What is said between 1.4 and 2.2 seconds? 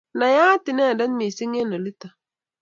eng olito